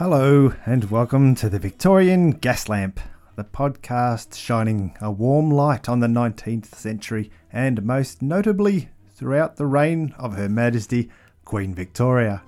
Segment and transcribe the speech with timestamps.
[0.00, 3.00] Hello, and welcome to the Victorian Gas Lamp,
[3.36, 9.66] the podcast shining a warm light on the 19th century and most notably throughout the
[9.66, 11.10] reign of Her Majesty
[11.44, 12.42] Queen Victoria.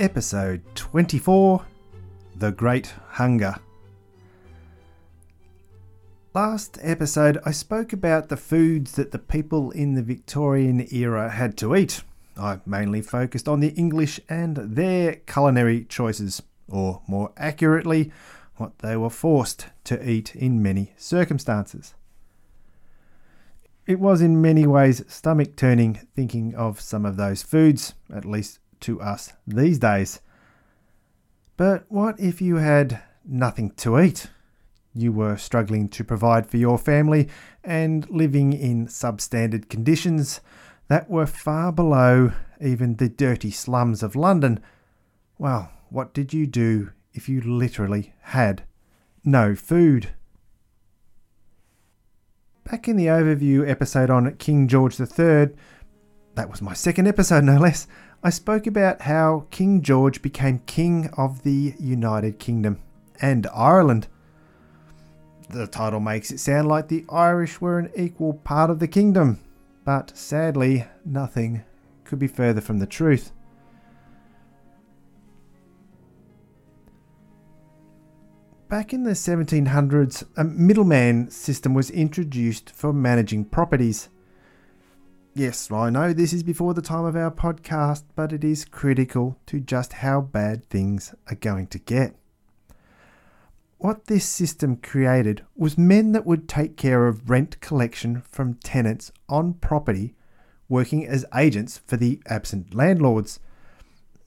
[0.00, 1.64] Episode 24
[2.34, 3.54] The Great Hunger.
[6.34, 11.58] Last episode, I spoke about the foods that the people in the Victorian era had
[11.58, 12.04] to eat.
[12.38, 16.40] I mainly focused on the English and their culinary choices,
[16.70, 18.10] or more accurately,
[18.56, 21.92] what they were forced to eat in many circumstances.
[23.86, 28.58] It was in many ways stomach turning thinking of some of those foods, at least
[28.80, 30.22] to us these days.
[31.58, 34.30] But what if you had nothing to eat?
[34.94, 37.28] You were struggling to provide for your family
[37.64, 40.40] and living in substandard conditions
[40.88, 44.60] that were far below even the dirty slums of London,
[45.38, 48.62] well, what did you do if you literally had
[49.24, 50.10] no food?
[52.64, 55.48] Back in the overview episode on King George III,
[56.34, 57.86] that was my second episode no less,
[58.22, 62.80] I spoke about how King George became King of the United Kingdom
[63.20, 64.06] and Ireland
[65.52, 69.38] the title makes it sound like the Irish were an equal part of the kingdom,
[69.84, 71.62] but sadly, nothing
[72.04, 73.32] could be further from the truth.
[78.68, 84.08] Back in the 1700s, a middleman system was introduced for managing properties.
[85.34, 89.38] Yes, I know this is before the time of our podcast, but it is critical
[89.46, 92.16] to just how bad things are going to get
[93.82, 99.10] what this system created was men that would take care of rent collection from tenants
[99.28, 100.14] on property,
[100.68, 103.40] working as agents for the absent landlords.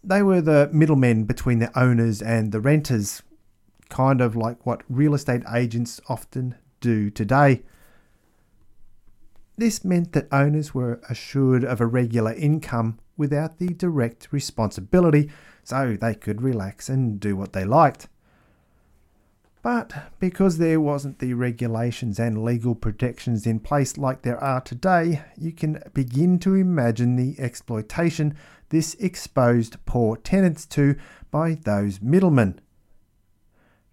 [0.03, 3.23] They were the middlemen between the owners and the renters,
[3.87, 7.63] kind of like what real estate agents often do today.
[9.57, 15.31] This meant that owners were assured of a regular income without the direct responsibility,
[15.63, 18.09] so they could relax and do what they liked.
[19.65, 25.23] But because there wasn't the regulations and legal protections in place like there are today,
[25.35, 28.37] you can begin to imagine the exploitation
[28.69, 30.95] this exposed poor tenants to
[31.31, 32.61] by those middlemen.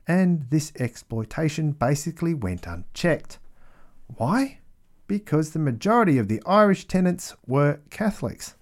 [0.06, 3.38] And this exploitation basically went unchecked.
[4.18, 4.58] Why?
[5.06, 8.56] Because the majority of the Irish tenants were Catholics.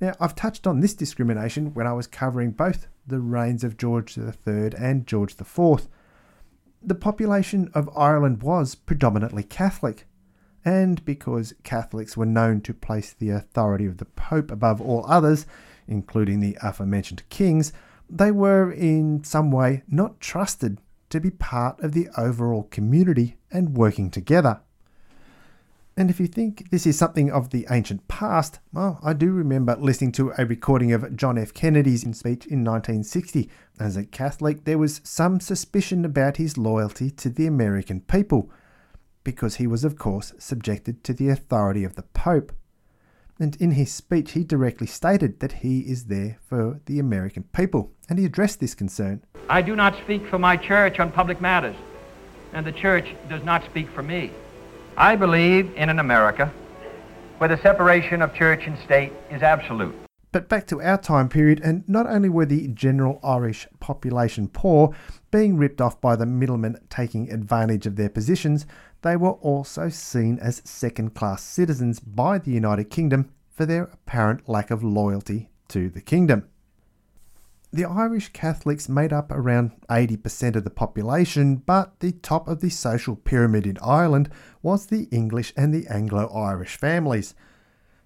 [0.00, 4.16] Now, I've touched on this discrimination when I was covering both the reigns of George
[4.16, 5.88] III and George IV.
[6.82, 10.06] The population of Ireland was predominantly Catholic,
[10.64, 15.46] and because Catholics were known to place the authority of the Pope above all others,
[15.86, 17.72] including the aforementioned kings,
[18.08, 20.78] they were in some way not trusted
[21.10, 24.60] to be part of the overall community and working together.
[25.94, 29.76] And if you think this is something of the ancient past, well, I do remember
[29.76, 31.52] listening to a recording of John F.
[31.52, 33.50] Kennedy's speech in 1960.
[33.78, 38.50] As a Catholic, there was some suspicion about his loyalty to the American people,
[39.22, 42.52] because he was, of course, subjected to the authority of the Pope.
[43.38, 47.92] And in his speech, he directly stated that he is there for the American people,
[48.08, 49.24] and he addressed this concern.
[49.50, 51.76] I do not speak for my church on public matters,
[52.54, 54.30] and the church does not speak for me.
[54.96, 56.52] I believe in an America
[57.38, 59.94] where the separation of church and state is absolute.
[60.32, 64.94] But back to our time period, and not only were the general Irish population poor,
[65.30, 68.66] being ripped off by the middlemen taking advantage of their positions,
[69.02, 74.48] they were also seen as second class citizens by the United Kingdom for their apparent
[74.48, 76.48] lack of loyalty to the kingdom
[77.72, 82.68] the Irish Catholics made up around 80% of the population, but the top of the
[82.68, 84.28] social pyramid in Ireland
[84.60, 87.34] was the English and the Anglo Irish families.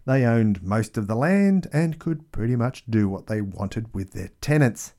[0.04, 4.12] They owned most of the land and could pretty much do what they wanted with
[4.12, 4.94] their tenants.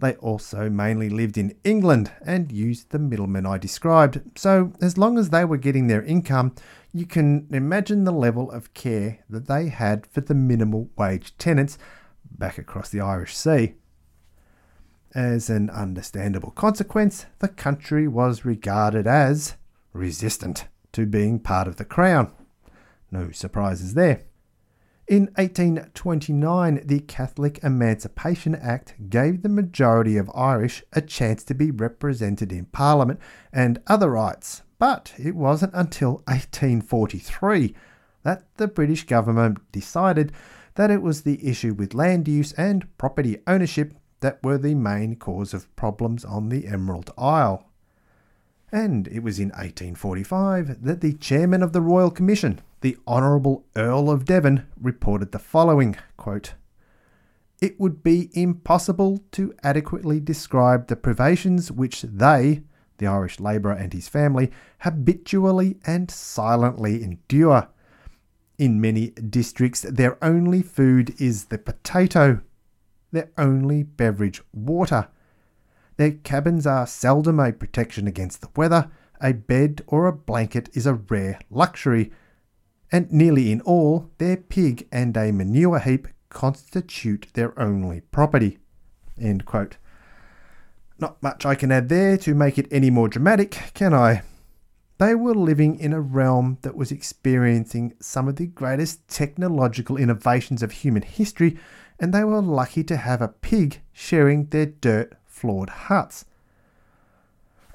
[0.00, 5.16] They also mainly lived in England and used the middlemen I described, so as long
[5.16, 6.56] as they were getting their income,
[6.92, 11.78] you can imagine the level of care that they had for the minimal wage tenants
[12.42, 13.74] back across the Irish Sea.
[15.14, 19.54] As an understandable consequence, the country was regarded as
[19.92, 22.32] resistant to being part of the Crown.
[23.12, 24.22] No surprises there.
[25.06, 31.70] In 1829, the Catholic Emancipation Act gave the majority of Irish a chance to be
[31.70, 33.20] represented in Parliament
[33.52, 37.72] and other rights, But it wasn't until 1843
[38.24, 40.32] that the British government decided
[40.74, 45.16] that it was the issue with land use and property ownership that were the main
[45.16, 47.68] cause of problems on the Emerald Isle.
[48.70, 54.10] And it was in 1845 that the chairman of the Royal Commission, the Honourable Earl
[54.10, 56.54] of Devon, reported the following quote,
[57.60, 62.62] It would be impossible to adequately describe the privations which they,
[62.96, 67.68] the Irish labourer and his family, habitually and silently endure.
[68.62, 72.42] In many districts, their only food is the potato,
[73.10, 75.08] their only beverage water
[75.96, 80.86] their cabins are seldom a protection against the weather, a bed or a blanket is
[80.86, 82.10] a rare luxury,
[82.90, 88.58] and nearly in all, their pig and a manure heap constitute their only property.
[90.98, 94.22] Not much I can add there to make it any more dramatic, can I?
[95.02, 100.62] They were living in a realm that was experiencing some of the greatest technological innovations
[100.62, 101.58] of human history,
[101.98, 106.24] and they were lucky to have a pig sharing their dirt floored huts.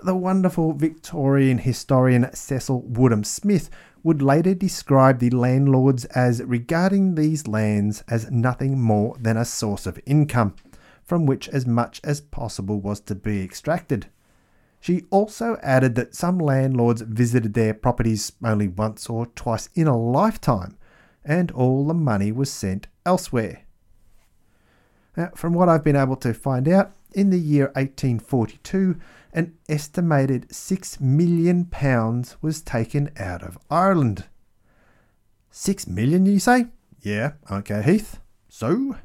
[0.02, 3.70] The wonderful Victorian historian Cecil Woodham Smith
[4.04, 9.86] would later describe the landlords as regarding these lands as nothing more than a source
[9.86, 10.56] of income,
[11.04, 14.08] from which as much as possible was to be extracted.
[14.80, 19.98] She also added that some landlords visited their properties only once or twice in a
[19.98, 20.78] lifetime,
[21.26, 23.64] and all the money was sent elsewhere.
[25.16, 28.98] Now, from what I've been able to find out, in the year 1842,
[29.34, 31.70] an estimated £6 million
[32.42, 34.26] was taken out of Ireland.
[35.50, 36.68] Six million, you say?
[37.02, 38.20] Yeah, okay, Heath.
[38.48, 38.96] So?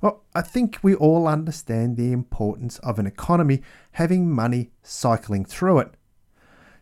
[0.00, 3.62] Well, I think we all understand the importance of an economy
[3.92, 5.94] having money cycling through it.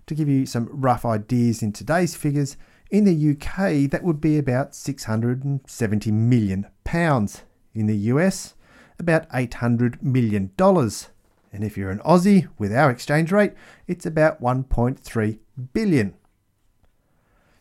[0.06, 2.56] To give you some rough ideas in today's figures,
[2.91, 7.43] in the UK that would be about 670 million pounds.
[7.75, 8.55] In the US,
[8.99, 10.50] about $800 million.
[10.59, 13.53] And if you're an Aussie with our exchange rate,
[13.87, 15.38] it's about 1.3
[15.73, 16.14] billion.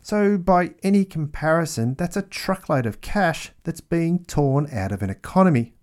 [0.03, 5.11] So, by any comparison, that's a truckload of cash that's being torn out of an
[5.11, 5.73] economy.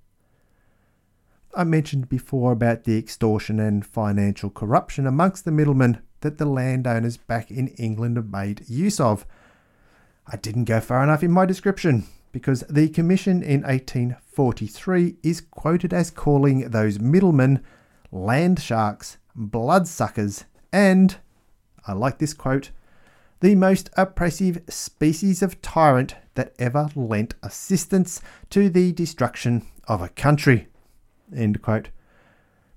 [1.54, 7.16] I mentioned before about the extortion and financial corruption amongst the middlemen that the landowners
[7.16, 9.24] back in England have made use of.
[10.26, 15.94] I didn't go far enough in my description because the Commission in 1843 is quoted
[15.94, 17.62] as calling those middlemen
[18.10, 21.16] land sharks, bloodsuckers, and,
[21.86, 22.70] I like this quote,
[23.40, 28.20] the most oppressive species of tyrant that ever lent assistance
[28.50, 30.68] to the destruction of a country.
[31.34, 31.90] End quote.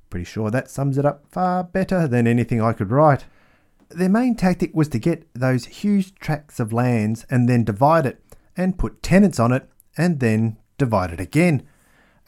[0.09, 3.25] Pretty sure that sums it up far better than anything I could write.
[3.89, 8.21] Their main tactic was to get those huge tracts of lands and then divide it
[8.55, 11.67] and put tenants on it and then divide it again.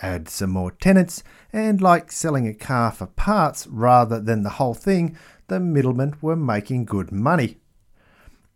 [0.01, 4.73] Add some more tenants, and like selling a car for parts rather than the whole
[4.73, 5.17] thing,
[5.47, 7.57] the middlemen were making good money.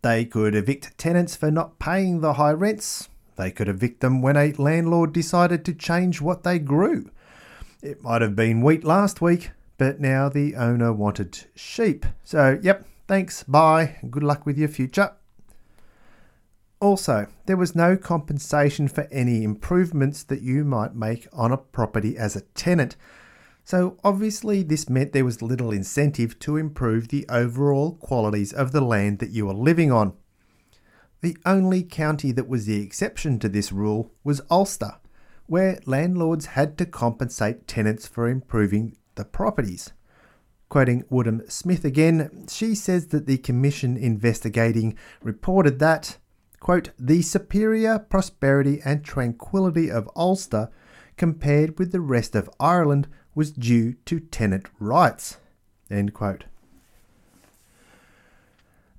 [0.02, 3.08] They could evict tenants for not paying the high rents.
[3.36, 7.10] They could evict them when a landlord decided to change what they grew.
[7.82, 12.06] It might have been wheat last week, but now the owner wanted sheep.
[12.24, 15.12] So, yep, thanks, bye, good luck with your future.
[16.80, 22.16] Also, there was no compensation for any improvements that you might make on a property
[22.16, 22.94] as a tenant.
[23.70, 28.80] So, obviously, this meant there was little incentive to improve the overall qualities of the
[28.80, 30.14] land that you were living on.
[31.20, 34.94] The only county that was the exception to this rule was Ulster,
[35.44, 39.92] where landlords had to compensate tenants for improving the properties.
[40.70, 46.16] Quoting Woodham Smith again, she says that the commission investigating reported that
[46.58, 50.70] quote, the superior prosperity and tranquility of Ulster
[51.18, 55.36] compared with the rest of Ireland was due to tenant rights,
[55.88, 56.46] end quote.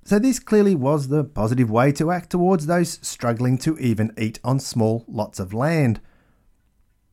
[0.02, 4.40] So, this clearly was the positive way to act towards those struggling to even eat
[4.42, 6.00] on small lots of land.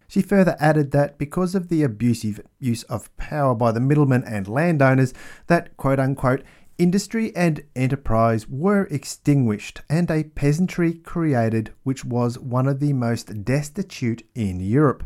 [0.08, 4.48] She further added that because of the abusive use of power by the middlemen and
[4.48, 5.14] landowners,
[5.48, 6.44] that quote unquote
[6.78, 13.44] Industry and enterprise were extinguished and a peasantry created which was one of the most
[13.44, 15.04] destitute in Europe.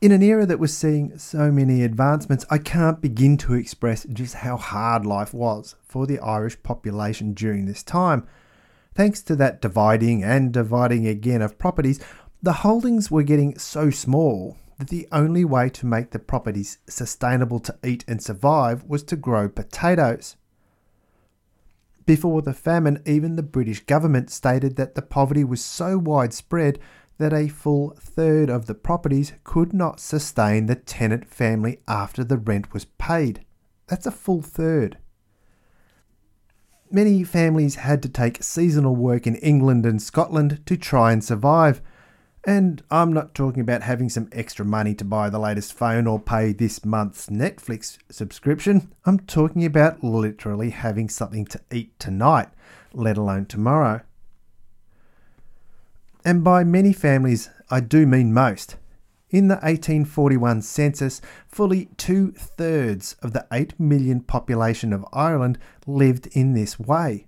[0.00, 4.34] In an era that was seeing so many advancements, I can't begin to express just
[4.34, 8.26] how hard life was for the Irish population during this time.
[8.94, 12.00] Thanks to that dividing and dividing again of properties,
[12.42, 17.60] the holdings were getting so small that the only way to make the properties sustainable
[17.60, 20.36] to eat and survive was to grow potatoes.
[22.06, 26.78] Before the famine, even the British government stated that the poverty was so widespread
[27.18, 32.36] that a full third of the properties could not sustain the tenant family after the
[32.36, 33.44] rent was paid.
[33.86, 34.98] That's a full third.
[36.90, 41.80] Many families had to take seasonal work in England and Scotland to try and survive.
[42.46, 46.20] And I'm not talking about having some extra money to buy the latest phone or
[46.20, 48.92] pay this month's Netflix subscription.
[49.06, 52.48] I'm talking about literally having something to eat tonight,
[52.92, 54.02] let alone tomorrow.
[56.24, 58.76] And by many families, I do mean most.
[59.28, 66.28] In the 1841 census, fully two thirds of the 8 million population of Ireland lived
[66.28, 67.26] in this way.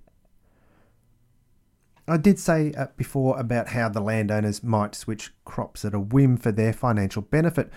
[2.08, 6.36] I did say uh, before about how the landowners might switch crops at a whim
[6.36, 7.70] for their financial benefit.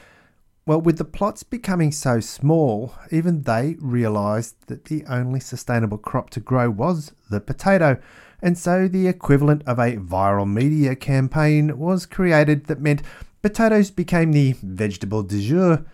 [0.67, 6.29] Well, with the plots becoming so small, even they realised that the only sustainable crop
[6.31, 7.99] to grow was the potato,
[8.41, 13.01] and so the equivalent of a viral media campaign was created that meant
[13.41, 15.85] potatoes became the vegetable du jour,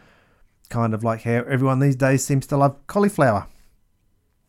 [0.70, 3.48] kind of like how everyone these days seems to love cauliflower.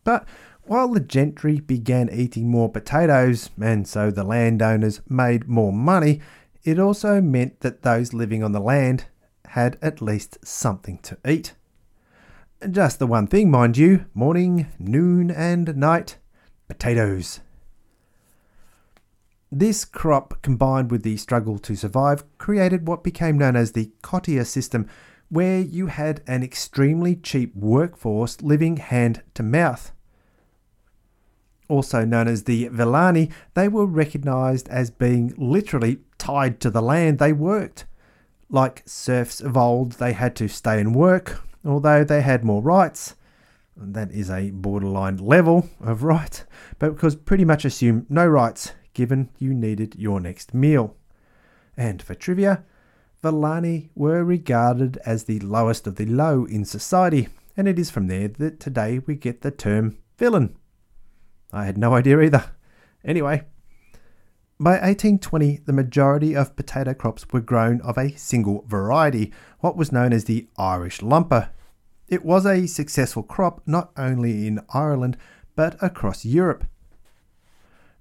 [0.05, 0.26] But
[0.62, 6.21] while the gentry began eating more potatoes, and so the landowners made more money,
[6.65, 9.07] it also meant that those living on the land
[9.49, 11.55] had at least something to eat.
[12.69, 16.17] Just the one thing, mind you morning, noon, and night
[16.69, 17.41] potatoes.
[19.59, 24.45] This crop, combined with the struggle to survive, created what became known as the cottier
[24.45, 24.87] system,
[25.31, 29.93] where you had an extremely cheap workforce living hand to mouth.
[31.71, 37.19] Also known as the Villani, they were recognised as being literally tied to the land
[37.19, 37.87] they worked.
[38.51, 43.15] Like serfs of old, they had to stay and work, although they had more rights.
[43.75, 46.45] That is a borderline level of right,
[46.79, 50.97] but because pretty much assume no rights, given you needed your next meal.
[51.76, 52.65] And for trivia,
[53.21, 58.07] Villani were regarded as the lowest of the low in society, and it is from
[58.07, 60.57] there that today we get the term villain.
[61.53, 62.47] I had no idea either.
[63.05, 63.45] Anyway,
[64.59, 69.93] by 1820, the majority of potato crops were grown of a single variety, what was
[69.93, 71.50] known as the Irish lumper.
[72.09, 75.19] It was a successful crop not only in Ireland
[75.55, 76.65] but across Europe.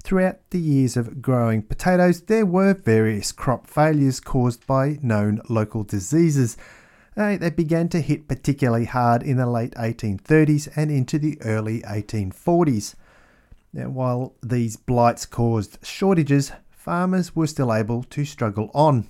[0.05, 5.83] Throughout the years of growing potatoes, there were various crop failures caused by known local
[5.83, 6.57] diseases.
[7.15, 12.93] They began to hit particularly hard in the late 1830s and into the early 1840s.
[13.73, 19.07] Now, while these blights caused shortages, farmers were still able to struggle on,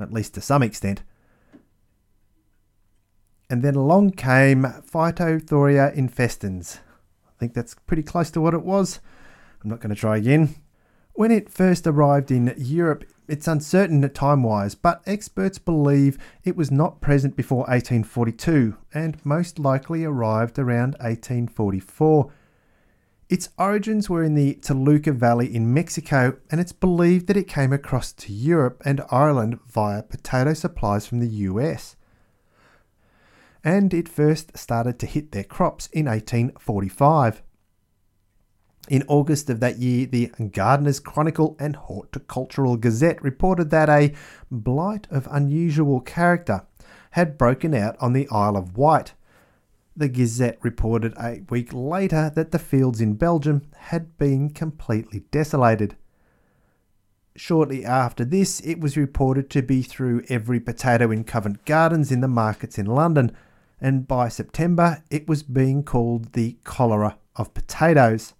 [0.00, 1.02] at least to some extent.
[3.50, 6.78] And then along came Phytothoria infestans.
[7.28, 8.98] I think that's pretty close to what it was.
[9.62, 10.54] I'm not going to try again.
[11.12, 16.70] When it first arrived in Europe, it's uncertain time wise, but experts believe it was
[16.70, 22.32] not present before 1842 and most likely arrived around 1844.
[23.28, 27.72] Its origins were in the Toluca Valley in Mexico, and it's believed that it came
[27.72, 31.94] across to Europe and Ireland via potato supplies from the US.
[33.62, 37.42] And it first started to hit their crops in 1845.
[38.88, 44.14] In August of that year, the Gardener's Chronicle and Horticultural Gazette reported that a
[44.50, 46.62] blight of unusual character
[47.12, 49.12] had broken out on the Isle of Wight.
[49.96, 55.96] The Gazette reported a week later that the fields in Belgium had been completely desolated.
[57.36, 62.20] Shortly after this, it was reported to be through every potato in Covent Gardens in
[62.20, 63.32] the markets in London,
[63.80, 68.34] and by September, it was being called the cholera of potatoes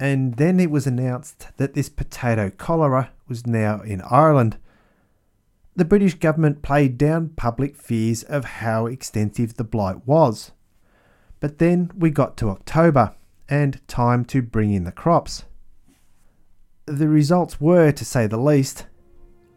[0.00, 4.56] and then it was announced that this potato cholera was now in Ireland.
[5.76, 10.52] The British government played down public fears of how extensive the blight was.
[11.38, 13.14] But then we got to October
[13.46, 15.44] and time to bring in the crops.
[16.86, 18.86] The results were, to say the least,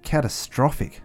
[0.02, 1.02] catastrophic.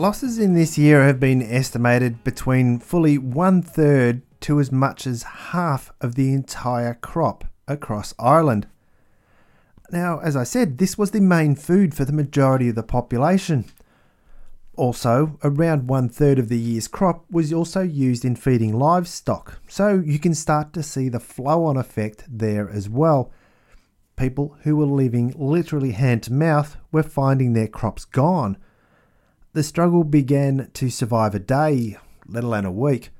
[0.00, 5.24] Losses in this year have been estimated between fully one third to as much as
[5.24, 8.66] half of the entire crop across Ireland.
[9.92, 13.66] Now, as I said, this was the main food for the majority of the population.
[14.74, 20.02] Also, around one third of the year's crop was also used in feeding livestock, so
[20.02, 23.30] you can start to see the flow on effect there as well.
[24.16, 28.56] People who were living literally hand to mouth were finding their crops gone.
[29.52, 33.10] The struggle began to survive a day, let alone a week.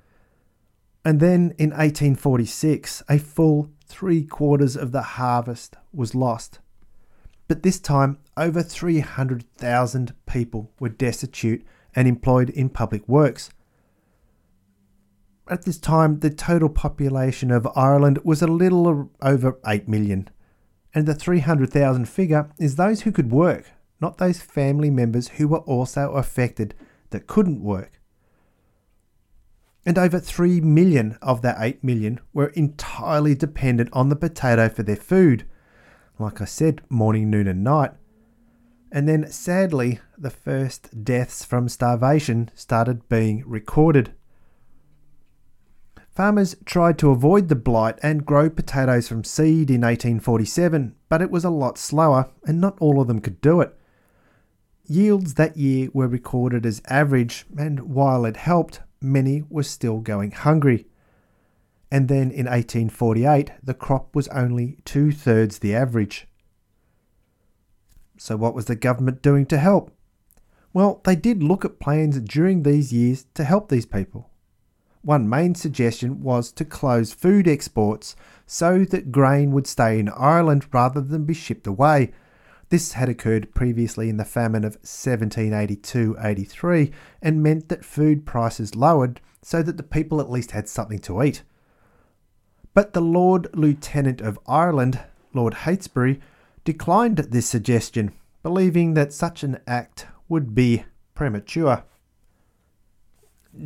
[1.04, 6.60] And then in 1846, a full three quarters of the harvest was lost.
[7.48, 13.50] But this time, over 300,000 people were destitute and employed in public works.
[15.48, 20.28] At this time, the total population of Ireland was a little over 8 million,
[20.94, 25.58] and the 300,000 figure is those who could work, not those family members who were
[25.58, 26.74] also affected
[27.10, 28.00] that couldn't work
[29.86, 34.82] and over 3 million of that 8 million were entirely dependent on the potato for
[34.82, 35.46] their food.
[36.18, 37.92] Like I said, morning, noon, and night.
[38.92, 44.12] And then sadly, the first deaths from starvation started being recorded.
[46.10, 51.30] Farmers tried to avoid the blight and grow potatoes from seed in 1847, but it
[51.30, 53.74] was a lot slower, and not all of them could do it.
[54.90, 60.32] Yields that year were recorded as average, and while it helped, many were still going
[60.32, 60.84] hungry.
[61.92, 66.26] And then in 1848, the crop was only two thirds the average.
[68.18, 69.96] So, what was the government doing to help?
[70.72, 74.28] Well, they did look at plans during these years to help these people.
[75.02, 80.66] One main suggestion was to close food exports so that grain would stay in Ireland
[80.72, 82.10] rather than be shipped away,
[82.70, 88.74] this had occurred previously in the famine of 1782 83 and meant that food prices
[88.74, 91.42] lowered so that the people at least had something to eat.
[92.72, 95.00] But the Lord Lieutenant of Ireland,
[95.34, 96.20] Lord Heytesbury,
[96.64, 101.84] declined this suggestion, believing that such an act would be premature.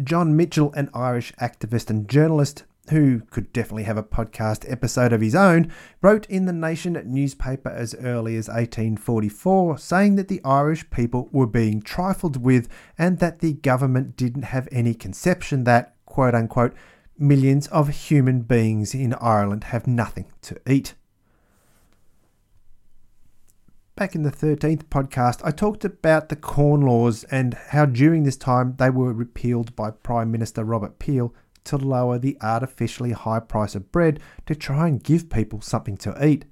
[0.02, 5.20] John Mitchel, an Irish activist and journalist, who could definitely have a podcast episode of
[5.20, 10.88] his own, wrote in the Nation newspaper as early as 1844 saying that the Irish
[10.90, 12.68] people were being trifled with
[12.99, 16.75] and that the government didn't have any conception that, quote unquote,
[17.18, 20.94] millions of human beings in Ireland have nothing to eat.
[23.97, 28.37] Back in the 13th podcast, I talked about the Corn Laws and how during this
[28.37, 31.33] time they were repealed by Prime Minister Robert Peel
[31.64, 36.24] to lower the artificially high price of bread to try and give people something to
[36.24, 36.44] eat.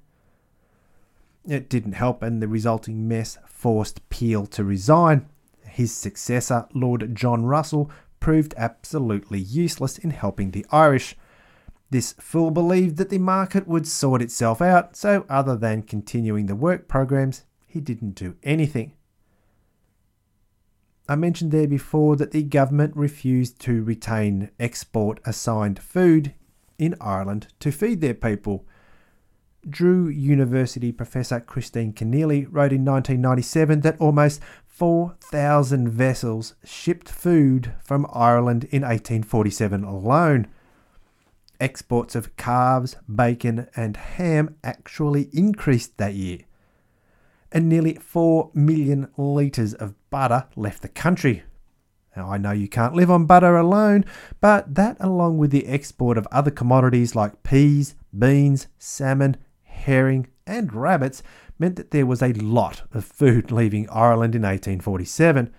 [1.47, 5.27] It didn't help, and the resulting mess forced Peel to resign.
[5.65, 11.17] His successor, Lord John Russell, proved absolutely useless in helping the Irish.
[11.89, 16.55] This fool believed that the market would sort itself out, so other than continuing the
[16.55, 18.93] work programs, he didn't do anything.
[21.07, 26.33] I mentioned there before that the government refused to retain export assigned food
[26.79, 28.65] in Ireland to feed their people.
[29.69, 38.07] Drew University professor Christine Kinealy wrote in 1997 that almost 4,000 vessels shipped food from
[38.13, 40.47] Ireland in 1847 alone.
[41.59, 46.39] Exports of calves, bacon, and ham actually increased that year
[47.53, 51.43] and nearly 4 million litres of butter left the country.
[52.17, 54.05] Now, I know you can't live on butter alone,
[54.41, 60.73] but that, along with the export of other commodities like peas, beans, salmon, herring, and
[60.73, 61.23] rabbits,
[61.57, 65.53] meant that there was a lot of food leaving Ireland in 1847.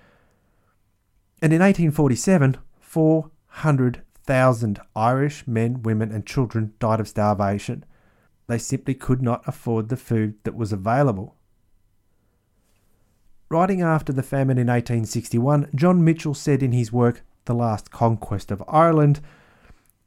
[1.42, 7.85] And in 1847, 400,000 Irish men, women, and children died of starvation.
[8.46, 11.37] They simply could not afford the food that was available.
[13.55, 18.51] Writing after the famine in 1861, John Mitchel said in his work The Last Conquest
[18.51, 19.21] of Ireland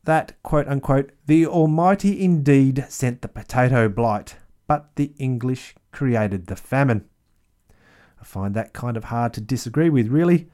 [0.03, 4.35] that, quote unquote, the Almighty indeed sent the potato blight,
[4.67, 7.05] but the English created the famine.
[8.19, 10.49] I find that kind of hard to disagree with, really.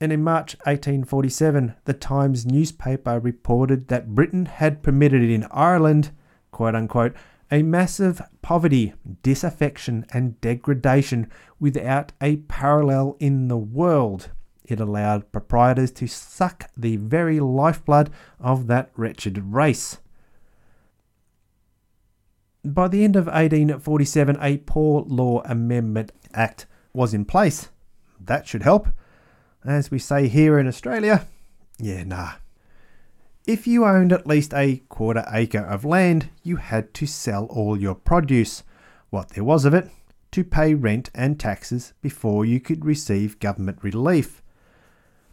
[0.00, 6.12] And in March 1847, the Times newspaper reported that Britain had permitted in Ireland,
[6.50, 7.12] quote unquote,
[7.50, 14.30] a massive poverty, disaffection, and degradation without a parallel in the world.
[14.64, 19.98] It allowed proprietors to suck the very lifeblood of that wretched race.
[22.64, 27.70] By the end of 1847, a Poor Law Amendment Act was in place.
[28.20, 28.88] That should help.
[29.64, 31.26] As we say here in Australia,
[31.78, 32.32] yeah, nah,
[33.48, 37.80] if you owned at least a quarter acre of land, you had to sell all
[37.80, 38.62] your produce.
[39.08, 39.90] what there was of it,
[40.30, 44.42] to pay rent and taxes before you could receive government relief.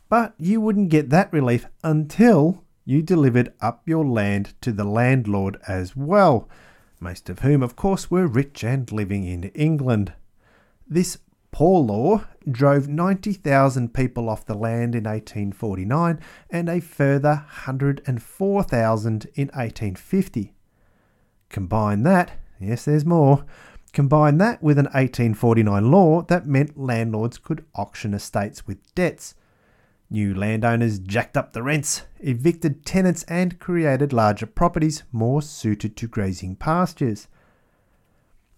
[0.08, 5.58] But you wouldn't get that relief until you delivered up your land to the landlord
[5.68, 6.48] as well,
[7.02, 10.14] most of whom, of course, were rich and living in England.
[10.88, 11.18] This
[11.56, 19.48] poor law drove 90,000 people off the land in 1849 and a further 104,000 in
[19.48, 20.54] 1850.
[21.48, 23.46] Combine that, yes, there's more.
[23.94, 29.34] Combine that with an 1849 law that meant landlords could auction estates with debts
[30.10, 36.08] New landowners jacked up the rents, evicted tenants, and created larger properties more suited to
[36.08, 37.28] grazing pastures.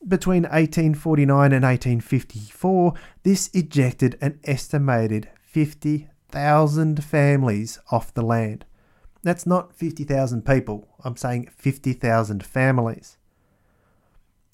[0.08, 2.94] Between 1849 and 1854,
[3.24, 8.66] this ejected an estimated 50,000 families off the land.
[9.24, 13.18] That's not 50,000 people, I'm saying 50,000 families.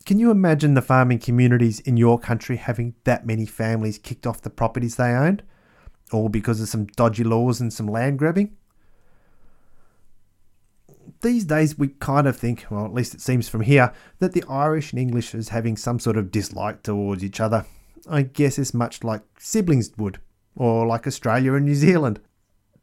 [0.05, 4.41] Can you imagine the farming communities in your country having that many families kicked off
[4.41, 5.43] the properties they owned?
[6.13, 8.55] all because of some dodgy laws and some land grabbing.
[11.21, 14.43] These days, we kind of think, well, at least it seems from here, that the
[14.49, 17.65] Irish and English is having some sort of dislike towards each other.
[18.09, 20.19] I guess it's much like siblings would,
[20.55, 22.19] or like Australia and New Zealand.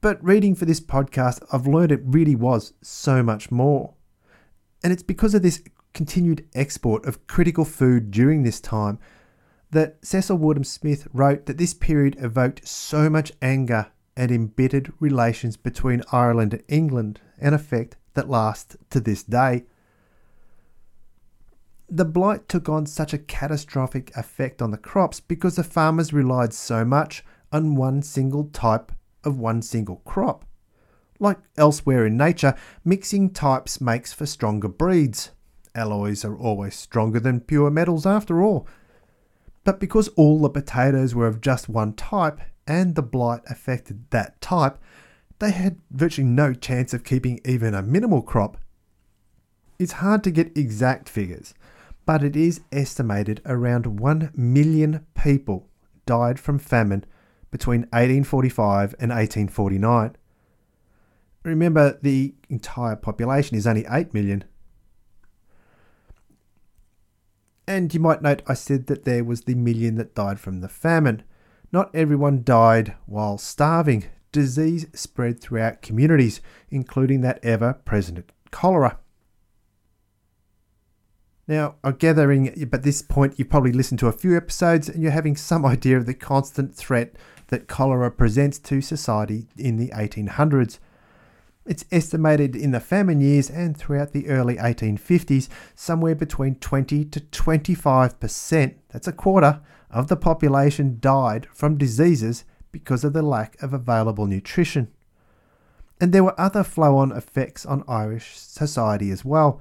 [0.01, 3.95] But reading for this podcast, I've learned it really was so much more.
[4.83, 8.99] And it's because of this continued export of critical food during this time
[9.73, 15.57] that Cecil Woodham Smith wrote that this period evoked so much anger and embittered relations
[15.57, 19.65] between Ireland and England, an effect that last to this day.
[21.89, 26.53] The blight took on such a catastrophic effect on the crops because the farmers relied
[26.53, 28.93] so much on one single type
[29.25, 30.45] of one single crop.
[31.19, 35.31] Like elsewhere in nature, mixing types makes for stronger breeds.
[35.75, 38.67] Alloys are always stronger than pure metals after all,
[39.65, 44.41] but because all the potatoes were of just one type and the blight affected that
[44.41, 44.79] type,
[45.41, 48.57] they had virtually no chance of keeping even a minimal crop.
[49.79, 51.55] It's hard to get exact figures,
[52.07, 55.69] but it is estimated around 1 million people
[56.07, 57.05] died from famine
[57.51, 60.17] between 1845 and 1849.
[61.43, 64.45] Remember, the entire population is only 8 million,
[67.71, 70.69] And you might note I said that there was the million that died from the
[70.69, 71.23] famine.
[71.71, 74.07] Not everyone died while starving.
[74.33, 76.41] Disease spread throughout communities,
[76.71, 78.99] including that ever present cholera.
[81.49, 85.11] Now, I'm gathering at this point you've probably listened to a few episodes and you're
[85.11, 87.17] having some idea of the constant threat
[87.49, 90.79] that cholera presents to society in the 1800s.
[91.67, 97.21] It's estimated in the famine years and throughout the early 1850s, somewhere between 20 to
[97.21, 103.73] 25%, that's a quarter, of the population died from diseases because of the lack of
[103.73, 104.89] available nutrition.
[106.01, 109.61] And there were other flow on effects on Irish society as well.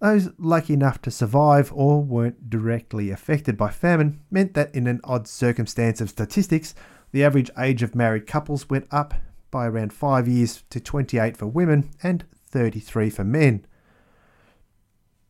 [0.00, 5.00] Those lucky enough to survive or weren't directly affected by famine meant that, in an
[5.04, 6.74] odd circumstance of statistics,
[7.12, 9.14] the average age of married couples went up
[9.50, 13.64] by around 5 years to 28 for women and 33 for men.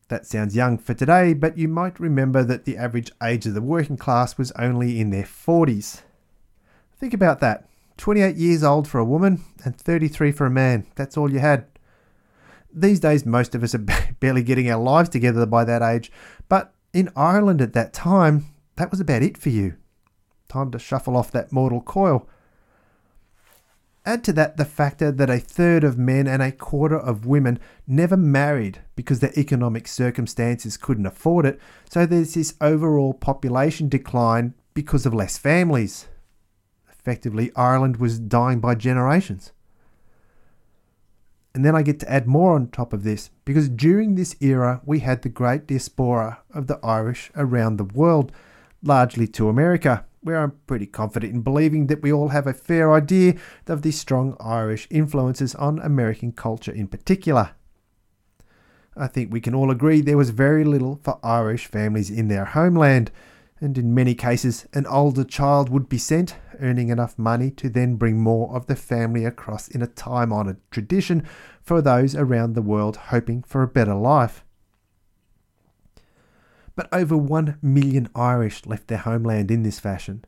[0.08, 3.62] That sounds young for today, but you might remember that the average age of the
[3.62, 6.02] working class was only in their 40s.
[7.02, 10.86] Think about that 28 years old for a woman and 33 for a man.
[10.94, 11.66] That's all you had.
[12.72, 13.84] These days, most of us are
[14.20, 16.12] barely getting our lives together by that age,
[16.48, 19.74] but in Ireland at that time, that was about it for you.
[20.48, 22.28] Time to shuffle off that mortal coil.
[24.06, 27.58] Add to that the factor that a third of men and a quarter of women
[27.84, 31.60] never married because their economic circumstances couldn't afford it,
[31.90, 36.06] so there's this overall population decline because of less families.
[37.02, 39.52] Effectively, Ireland was dying by generations.
[41.54, 44.80] And then I get to add more on top of this because during this era
[44.84, 48.32] we had the great diaspora of the Irish around the world,
[48.82, 52.92] largely to America where I'm pretty confident in believing that we all have a fair
[52.92, 53.34] idea
[53.66, 57.50] of the strong Irish influences on American culture in particular.
[58.96, 62.44] I think we can all agree there was very little for Irish families in their
[62.44, 63.10] homeland,
[63.62, 67.96] and in many cases, an older child would be sent, earning enough money to then
[67.96, 71.26] bring more of the family across in a time honoured tradition
[71.62, 74.44] for those around the world hoping for a better life
[76.74, 80.24] but over 1 million Irish left their homeland in this fashion.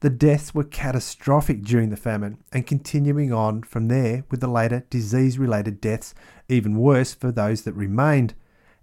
[0.00, 4.84] The deaths were catastrophic during the famine and continuing on from there with the later
[4.90, 6.14] disease related deaths,
[6.48, 8.34] even worse for those that remained,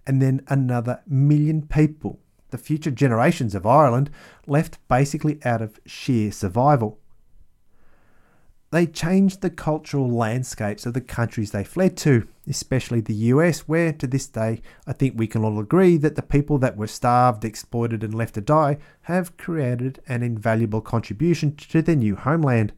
[0.06, 4.10] and then another million people the future generations of Ireland
[4.46, 6.98] left basically out of sheer survival.
[8.70, 13.92] They changed the cultural landscapes of the countries they fled to, especially the US, where
[13.94, 17.44] to this day I think we can all agree that the people that were starved,
[17.44, 22.72] exploited, and left to die have created an invaluable contribution to their new homeland.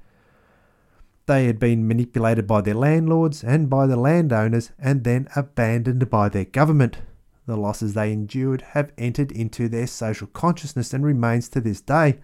[1.26, 6.30] They had been manipulated by their landlords and by the landowners and then abandoned by
[6.30, 6.98] their government.
[7.46, 12.20] The losses they endured have entered into their social consciousness and remains to this day.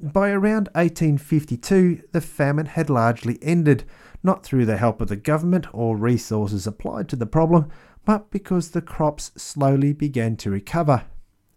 [0.00, 3.84] By around 1852, the famine had largely ended,
[4.22, 7.70] not through the help of the government or resources applied to the problem,
[8.04, 11.04] but because the crops slowly began to recover.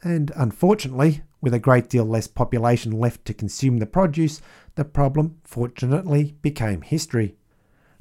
[0.04, 4.42] And unfortunately, with a great deal less population left to consume the produce,
[4.76, 7.36] the problem fortunately became history.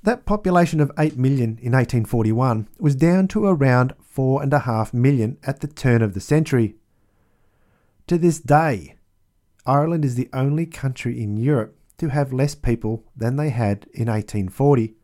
[0.04, 5.66] That population of 8 million in 1841 was down to around 4.5 million at the
[5.66, 6.74] turn of the century.
[8.08, 8.96] To this day,
[9.64, 14.08] Ireland is the only country in Europe to have less people than they had in
[14.08, 14.94] 1840.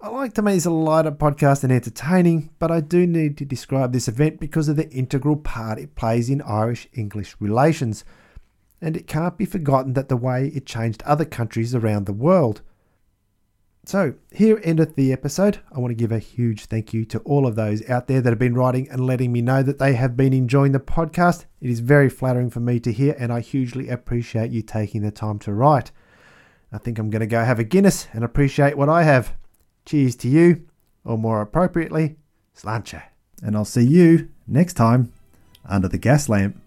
[0.00, 3.44] I like to make this a lighter podcast and entertaining, but I do need to
[3.44, 8.06] describe this event because of the integral part it plays in Irish English relations,
[8.80, 12.62] and it can't be forgotten that the way it changed other countries around the world.
[13.88, 15.60] So, here endeth the episode.
[15.74, 18.28] I want to give a huge thank you to all of those out there that
[18.28, 21.46] have been writing and letting me know that they have been enjoying the podcast.
[21.62, 25.10] It is very flattering for me to hear, and I hugely appreciate you taking the
[25.10, 25.90] time to write.
[26.70, 29.34] I think I'm going to go have a Guinness and appreciate what I have.
[29.86, 30.66] Cheers to you,
[31.02, 32.16] or more appropriately,
[32.54, 33.02] sláinte.
[33.42, 35.14] And I'll see you next time
[35.64, 36.60] under the gas lamp.